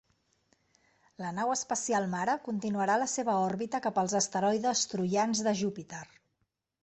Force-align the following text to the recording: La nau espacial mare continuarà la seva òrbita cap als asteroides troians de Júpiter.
La 1.23 1.33
nau 1.39 1.51
espacial 1.55 2.07
mare 2.13 2.35
continuarà 2.47 2.95
la 3.01 3.09
seva 3.15 3.35
òrbita 3.49 3.81
cap 3.87 4.01
als 4.03 4.15
asteroides 4.21 4.83
troians 4.95 5.43
de 5.49 5.57
Júpiter. 5.63 6.03